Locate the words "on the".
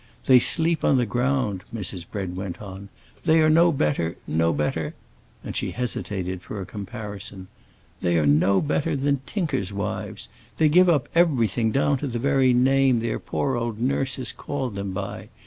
0.83-1.05